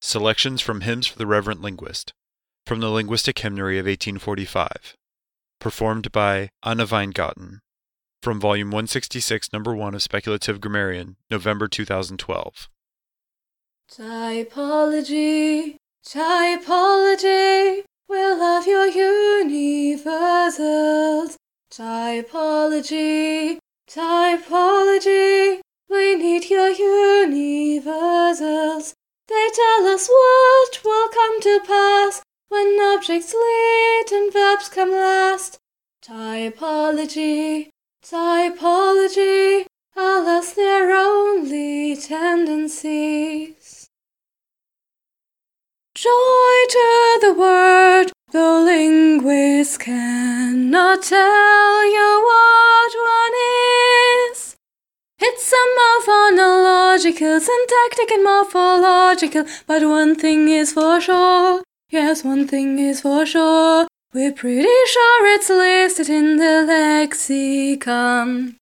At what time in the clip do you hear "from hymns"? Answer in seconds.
0.60-1.08